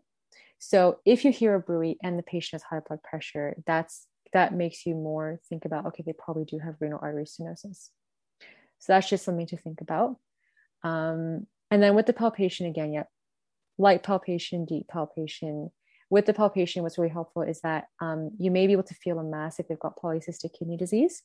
[0.58, 4.54] So if you hear a bruit and the patient has high blood pressure, that's that
[4.54, 7.88] makes you more think about okay, they probably do have renal artery stenosis.
[8.78, 10.16] So that's just something to think about.
[10.84, 13.08] Um, and then with the palpation again, yep,
[13.78, 15.70] light palpation, deep palpation,
[16.10, 19.18] with the palpation, what's really helpful is that um, you may be able to feel
[19.18, 21.22] a mass if they've got polycystic kidney disease.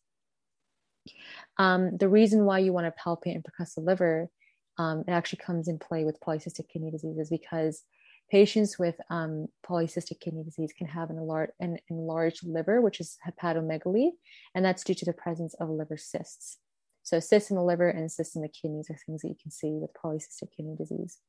[1.57, 4.29] Um, the reason why you want to palpate and percuss the liver,
[4.77, 7.83] um, it actually comes in play with polycystic kidney disease, is because
[8.31, 13.17] patients with um, polycystic kidney disease can have an, enlar- an enlarged liver, which is
[13.27, 14.11] hepatomegaly,
[14.55, 16.59] and that's due to the presence of liver cysts.
[17.07, 19.49] So cysts in the liver and cysts in the kidneys are things that you can
[19.49, 21.19] see with polycystic kidney disease.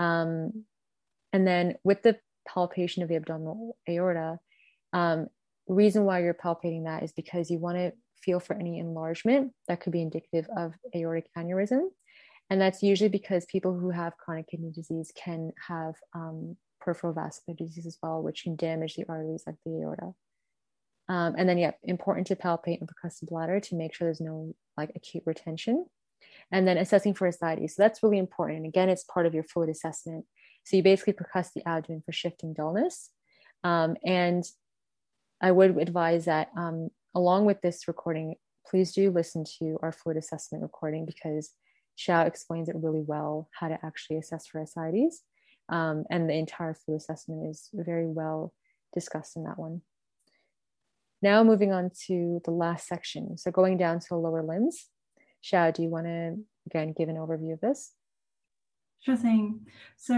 [0.00, 0.64] Um,
[1.32, 4.40] and then with the palpation of the abdominal aorta.
[4.92, 5.28] Um,
[5.68, 9.80] reason why you're palpating that is because you want to feel for any enlargement that
[9.80, 11.90] could be indicative of aortic aneurysm.
[12.50, 17.56] And that's usually because people who have chronic kidney disease can have um, peripheral vascular
[17.56, 20.14] disease as well, which can damage the arteries like the aorta.
[21.08, 24.20] Um, and then, yeah, important to palpate and percuss the bladder to make sure there's
[24.20, 25.86] no like acute retention.
[26.50, 27.76] And then assessing for ascites.
[27.76, 28.58] So that's really important.
[28.58, 30.24] And again, it's part of your fluid assessment.
[30.64, 33.10] So you basically percuss the abdomen for shifting dullness.
[33.64, 34.44] Um, and
[35.40, 38.34] I would advise that um, along with this recording,
[38.66, 41.50] please do listen to our fluid assessment recording because
[41.98, 45.22] Xiao explains it really well how to actually assess for ascites.
[45.68, 48.52] Um, and the entire fluid assessment is very well
[48.94, 49.82] discussed in that one.
[51.20, 53.36] Now moving on to the last section.
[53.38, 54.86] So going down to the lower limbs.
[55.44, 57.92] Xiao, do you want to again give an overview of this?
[59.00, 59.60] Sure thing.
[59.96, 60.14] So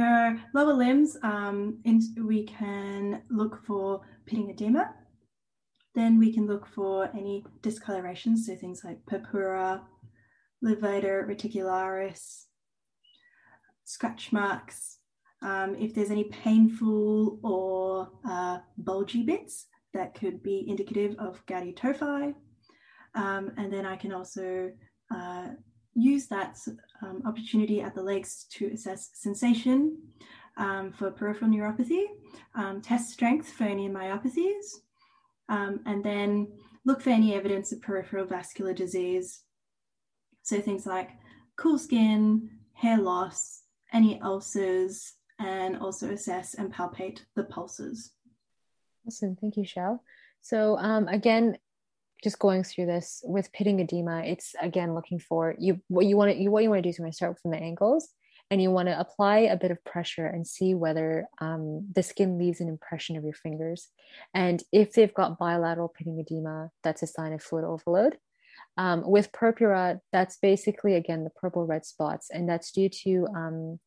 [0.55, 4.95] lower limbs, um, in, we can look for pitting edema.
[5.95, 9.83] Then we can look for any discolorations, so things like purpura,
[10.65, 12.45] livedo reticularis,
[13.85, 14.99] scratch marks.
[15.43, 21.75] Um, if there's any painful or uh, bulgy bits, that could be indicative of gouty
[21.75, 22.35] tophi.
[23.15, 24.71] Um, and then I can also
[25.13, 25.49] uh,
[25.95, 26.59] use that
[27.03, 29.99] um, opportunity at the legs to assess sensation
[30.57, 32.05] um, for peripheral neuropathy,
[32.55, 34.67] um, test strength for any myopathies,
[35.49, 36.49] um, and then
[36.85, 39.43] look for any evidence of peripheral vascular disease.
[40.43, 41.11] So things like
[41.57, 48.13] cool skin, hair loss, any ulcers, and also assess and palpate the pulses.
[49.07, 49.37] Awesome.
[49.37, 50.01] Thank you, Shao.
[50.43, 51.59] So, um, again,
[52.23, 56.33] just going through this with pitting edema, it's again looking for you what you want
[56.33, 58.11] to you what you want to do is you want to start from the ankles
[58.51, 62.37] and you want to apply a bit of pressure and see whether um, the skin
[62.37, 63.89] leaves an impression of your fingers.
[64.35, 68.19] And if they've got bilateral pitting edema, that's a sign of fluid overload.
[68.77, 73.81] Um, with purpura, that's basically again the purple red spots, and that's due to um,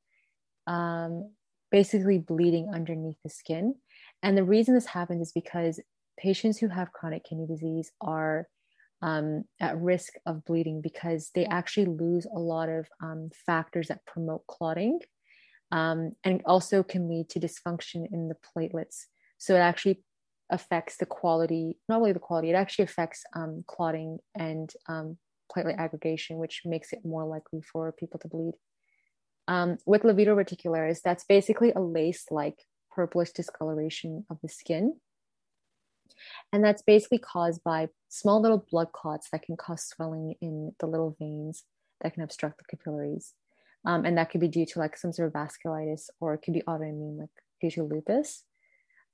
[0.65, 1.31] um,
[1.71, 3.75] basically bleeding underneath the skin.
[4.23, 5.79] And the reason this happens is because
[6.17, 8.47] patients who have chronic kidney disease are
[9.01, 14.05] um, at risk of bleeding because they actually lose a lot of um, factors that
[14.05, 14.99] promote clotting
[15.73, 19.05] um, and also can lead to dysfunction in the platelets.
[19.37, 20.01] So it actually
[20.49, 25.17] affects the quality, not only the quality, it actually affects um, clotting and um,
[25.53, 28.53] platelet aggregation, which makes it more likely for people to bleed.
[29.49, 34.95] Um, with livedo reticularis, that's basically a lace like purplish discoloration of the skin.
[36.51, 40.85] And that's basically caused by small little blood clots that can cause swelling in the
[40.85, 41.63] little veins
[42.01, 43.33] that can obstruct the capillaries.
[43.85, 46.53] Um, and that could be due to like some sort of vasculitis or it could
[46.53, 47.29] be autoimmune, like
[47.61, 48.43] due to lupus.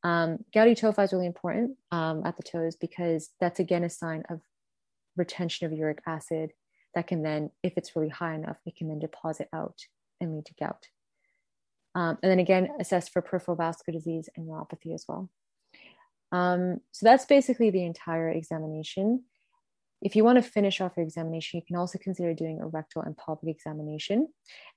[0.03, 4.23] Um, gouty tophi is really important um, at the toes because that's again a sign
[4.29, 4.41] of
[5.17, 6.51] retention of uric acid
[6.95, 9.77] that can then, if it's really high enough, it can then deposit out
[10.21, 10.87] and lead to gout.
[11.95, 15.29] Um, and then again, assess for peripheral vascular disease and neuropathy as well.
[16.31, 19.23] Um, so that's basically the entire examination.
[20.01, 23.01] If you want to finish off your examination, you can also consider doing a rectal
[23.01, 24.27] and pelvic examination.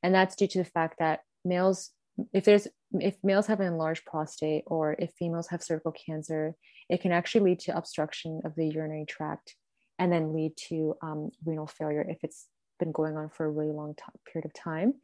[0.03, 1.90] And that's due to the fact that males,
[2.33, 2.66] if there's
[2.98, 6.55] if males have an enlarged prostate or if females have cervical cancer,
[6.88, 9.55] it can actually lead to obstruction of the urinary tract
[9.98, 12.48] and then lead to um, renal failure if it's
[12.79, 14.94] been going on for a really long time, period of time.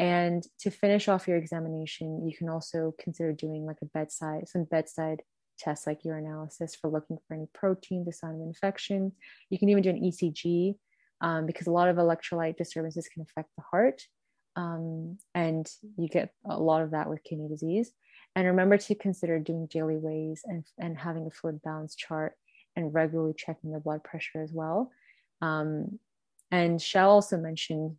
[0.00, 4.64] And to finish off your examination, you can also consider doing like a bedside, some
[4.64, 5.22] bedside
[5.58, 9.12] tests like urinalysis for looking for any protein, a sign of infection.
[9.50, 10.76] You can even do an ECG
[11.20, 14.00] um, because a lot of electrolyte disturbances can affect the heart.
[14.56, 17.92] Um, and you get a lot of that with kidney disease.
[18.34, 22.32] And remember to consider doing daily weighs and, and having a fluid balance chart
[22.74, 24.90] and regularly checking the blood pressure as well.
[25.42, 25.98] Um,
[26.50, 27.96] and Shao also mentioned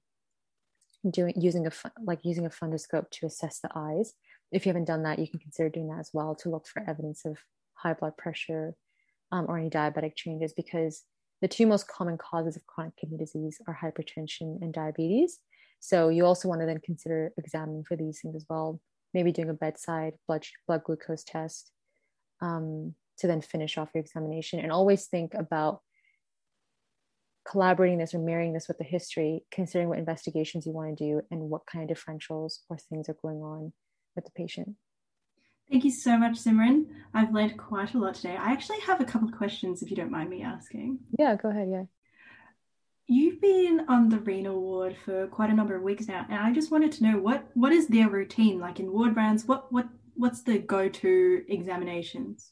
[1.10, 1.72] doing using a
[2.04, 4.14] like using a fundoscope to assess the eyes
[4.52, 6.84] if you haven't done that, you can consider doing that as well to look for
[6.88, 7.38] evidence of
[7.74, 8.76] high blood pressure
[9.32, 11.04] um, or any diabetic changes because
[11.42, 15.40] the two most common causes of chronic kidney disease are hypertension and diabetes.
[15.80, 18.80] So you also want to then consider examining for these things as well,
[19.14, 21.72] maybe doing a bedside blood, blood glucose test
[22.42, 24.60] um, to then finish off your examination.
[24.60, 25.82] And always think about
[27.50, 31.22] collaborating this or marrying this with the history, considering what investigations you want to do
[31.32, 33.74] and what kind of differentials or things are going on
[34.16, 34.76] with the patient.
[35.70, 36.88] Thank you so much, Simran.
[37.14, 38.36] I've learned quite a lot today.
[38.36, 41.00] I actually have a couple of questions if you don't mind me asking.
[41.18, 41.70] Yeah, go ahead.
[41.72, 41.84] Yeah.
[43.08, 46.52] You've been on the renal ward for quite a number of weeks now, and I
[46.52, 49.46] just wanted to know what what is their routine like in ward rounds?
[49.46, 52.52] What what what's the go-to examinations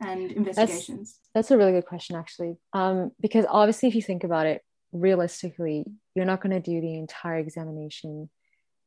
[0.00, 1.18] and investigations?
[1.34, 4.62] That's, that's a really good question, actually, um, because obviously, if you think about it
[4.92, 5.84] realistically,
[6.14, 8.30] you're not going to do the entire examination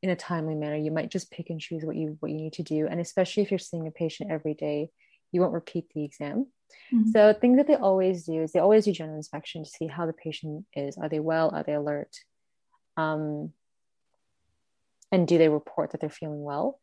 [0.02, 0.76] in a timely manner.
[0.76, 2.88] You might just pick and choose what you what you need to do.
[2.88, 4.90] And especially if you're seeing a patient every day
[5.32, 6.46] you won't repeat the exam.
[6.90, 7.10] Mm-hmm.
[7.10, 10.06] so things that they always do is they always do general inspection to see how
[10.06, 10.96] the patient is.
[10.96, 11.50] Are they well?
[11.54, 12.16] Are they alert?
[12.96, 13.52] Um,
[15.10, 16.80] and do they report that they're feeling well?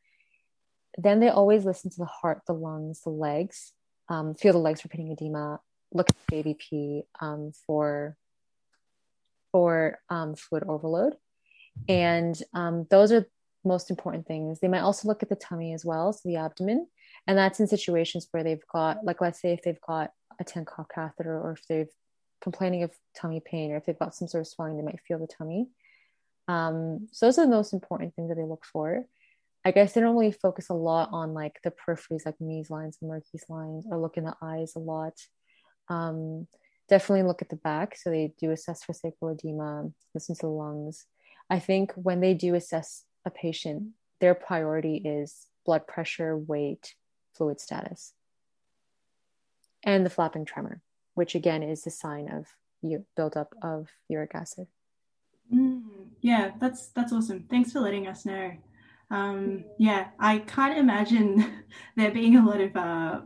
[0.96, 3.74] Then they always listen to the heart the lungs the legs
[4.10, 5.60] um, feel the legs for pitting edema
[5.94, 8.16] look at JVP um, for
[9.52, 11.16] for um, fluid overload
[11.88, 13.26] and um, those are
[13.64, 14.60] most important things.
[14.60, 16.88] They might also look at the tummy as well, so the abdomen.
[17.28, 20.88] And that's in situations where they've got, like, let's say if they've got a Tenckhoff
[20.94, 21.88] catheter or if they're
[22.42, 25.20] complaining of tummy pain or if they've got some sort of swelling, they might feel
[25.20, 25.68] the tummy.
[26.48, 29.06] Um, so those are the most important things that they look for.
[29.66, 32.98] I guess they don't really focus a lot on like the peripheries, like Mees lines
[33.04, 35.14] Muehrcke's lines, or look in the eyes a lot.
[35.90, 36.48] Um,
[36.88, 37.96] definitely look at the back.
[37.98, 41.06] So they do assess for sacral edema, listen to the lungs.
[41.50, 43.90] I think when they do assess a patient,
[44.22, 46.96] their priority is blood pressure, weight,
[47.36, 48.14] fluid status,
[49.84, 50.82] and the flapping tremor,
[51.16, 52.48] which again is a sign of
[53.16, 54.68] buildup of uric acid.
[55.54, 55.84] Mm,
[56.22, 57.46] yeah, that's that's awesome.
[57.50, 58.52] Thanks for letting us know.
[59.12, 61.64] Um, yeah, I can't imagine
[61.96, 63.22] there being a lot of uh,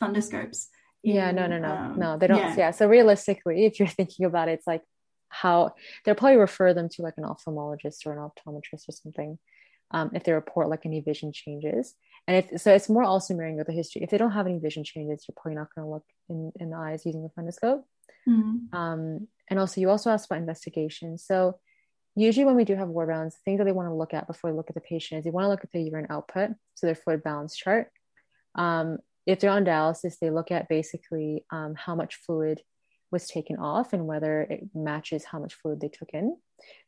[0.00, 0.66] fundoscopes.
[1.04, 2.18] In, yeah, no, no, no, um, no.
[2.18, 2.38] They don't.
[2.38, 2.54] Yeah.
[2.56, 2.70] yeah.
[2.72, 4.82] So realistically, if you're thinking about it, it's like
[5.28, 9.38] how they'll probably refer them to like an ophthalmologist or an optometrist or something
[9.90, 11.94] um, if they report like any vision changes.
[12.26, 14.02] And if so, it's more also mirroring with the history.
[14.02, 16.70] If they don't have any vision changes, you're probably not going to look in, in
[16.70, 17.84] the eyes using a fundoscope.
[18.28, 18.76] Mm-hmm.
[18.76, 21.18] Um, and also, you also asked about investigation.
[21.18, 21.60] So,
[22.16, 24.50] usually when we do have ward balance, things that they want to look at before
[24.50, 26.86] they look at the patient is they want to look at the urine output, so
[26.86, 27.88] their fluid balance chart.
[28.54, 32.62] Um, if they're on dialysis, they look at basically um, how much fluid
[33.12, 36.36] was taken off and whether it matches how much fluid they took in.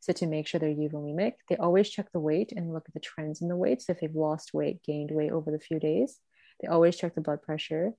[0.00, 3.00] So to make sure they're euvolemic, they always check the weight and look at the
[3.00, 3.82] trends in the weight.
[3.82, 6.18] So if they've lost weight, gained weight over the few days,
[6.60, 7.92] they always check the blood pressure.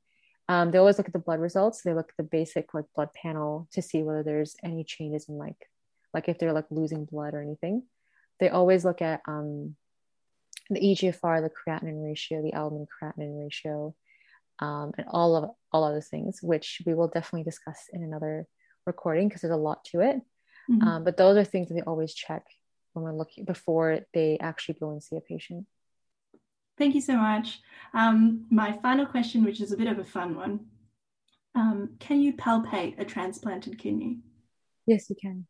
[0.48, 1.84] Um, they always look at the blood results.
[1.84, 5.38] They look at the basic like blood panel to see whether there's any changes in
[5.38, 5.68] like
[6.14, 7.84] like if they're like losing blood or anything.
[8.40, 9.76] They always look at um,
[10.70, 13.94] the EGFR, the creatinine ratio, the albumin creatinine ratio,
[14.60, 18.48] um, and all of all other things, which we will definitely discuss in another
[18.86, 20.22] recording because there's a lot to it.
[20.70, 20.88] Mm-hmm.
[20.88, 22.46] Um, but those are things that they always check
[22.94, 25.66] when we're looking before they actually go and see a patient.
[26.78, 27.60] Thank you so much.
[27.94, 30.62] Um, my final question, which is a bit of a fun one.
[31.56, 34.20] Um, can you palpate a transplanted kidney?
[34.86, 35.46] Yes, you can.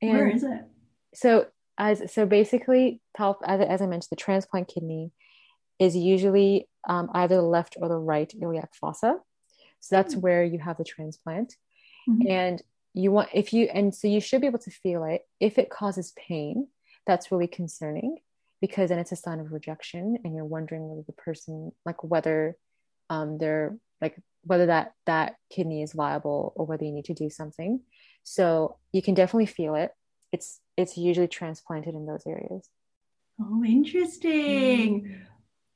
[0.00, 0.64] And Where is it?
[1.14, 1.46] So
[1.76, 5.12] as so basically, as, as I mentioned, the transplant kidney
[5.78, 9.16] is usually um, either the left or the right iliac fossa.
[9.80, 10.22] So that's mm-hmm.
[10.22, 11.54] where you have the transplant.
[12.08, 12.30] Mm-hmm.
[12.30, 12.62] And
[12.94, 15.70] you want if you and so you should be able to feel it if it
[15.70, 16.66] causes pain
[17.06, 18.16] that's really concerning
[18.60, 22.56] because then it's a sign of rejection and you're wondering whether the person like whether
[23.08, 27.30] um they're like whether that that kidney is viable or whether you need to do
[27.30, 27.80] something
[28.24, 29.90] so you can definitely feel it
[30.32, 32.68] it's it's usually transplanted in those areas
[33.40, 35.20] oh interesting mm.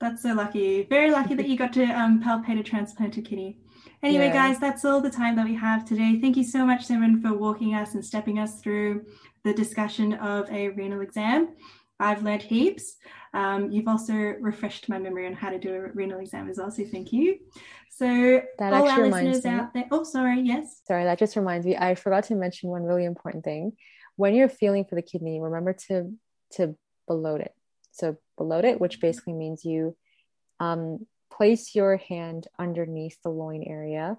[0.01, 3.59] that's so lucky very lucky that you got to um, palpate a transplanted kidney
[4.03, 4.49] Anyway, yeah.
[4.49, 6.19] guys, that's all the time that we have today.
[6.21, 9.07] Thank you so much, Simran, for walking us and stepping us through
[9.45, 11.51] the discussion of a renal exam.
[12.03, 12.97] I've learned heaps.
[13.35, 16.71] Um, you've also refreshed my memory on how to do a renal exam as well,
[16.71, 17.39] so thank you.
[17.91, 19.87] So, that all our listeners out there.
[19.91, 20.81] Oh, sorry, yes.
[20.87, 21.77] Sorry, that just reminds me.
[21.77, 23.73] I forgot to mention one really important thing.
[24.17, 26.13] When you're feeling for the kidney, remember to
[26.53, 26.77] to
[27.09, 27.55] ballot it.
[27.93, 29.97] So ballot it, which basically means you
[30.61, 34.19] um, place your hand underneath the loin area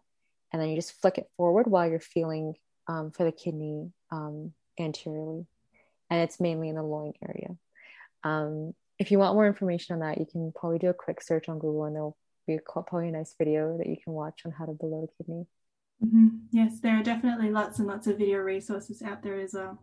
[0.52, 2.56] and then you just flick it forward while you're feeling
[2.88, 5.48] um, for the kidney um, anteriorly.
[6.10, 7.58] And it's mainly in the loin area.
[8.24, 11.50] Um, if you want more information on that, you can probably do a quick search
[11.50, 12.18] on Google and there'll
[12.48, 15.46] be probably a nice video that you can watch on how to ballot a kidney.
[16.04, 16.28] Mm-hmm.
[16.52, 19.80] Yes, there are definitely lots and lots of video resources out there as well.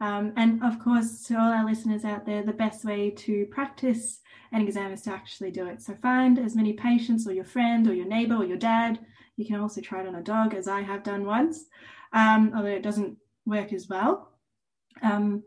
[0.00, 4.20] Um, and of course, to all our listeners out there, the best way to practice
[4.52, 5.80] an exam is to actually do it.
[5.80, 8.98] So find as many patients or your friend or your neighbor or your dad.
[9.36, 11.64] You can also try it on a dog, as I have done once,
[12.12, 13.16] um, although it doesn't
[13.46, 14.32] work as well.
[15.02, 15.42] Um,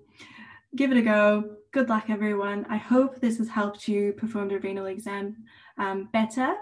[0.75, 1.57] give it a go.
[1.71, 2.65] Good luck, everyone.
[2.69, 5.35] I hope this has helped you perform the renal exam
[5.77, 6.55] um, better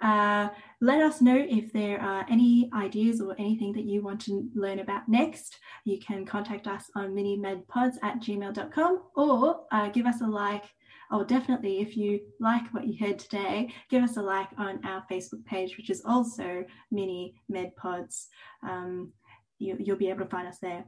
[0.00, 0.48] uh,
[0.80, 4.80] let us know if there are any ideas or anything that you want to learn
[4.80, 5.58] about next.
[5.84, 10.64] You can contact us on minimedpods at gmail.com or uh, give us a like.
[11.10, 15.04] Or definitely, if you like what you heard today, give us a like on our
[15.10, 18.26] Facebook page, which is also Mini Medpods.
[18.62, 19.12] Um,
[19.58, 20.84] you, will be able to find us there.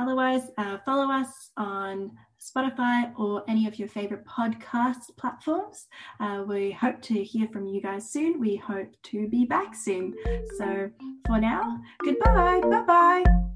[0.00, 5.88] Otherwise, uh, follow us on Spotify or any of your favorite podcast platforms.
[6.20, 8.40] Uh, we hope to hear from you guys soon.
[8.40, 10.14] We hope to be back soon.
[10.56, 10.90] So
[11.26, 12.60] for now, goodbye.
[12.62, 13.49] Bye bye.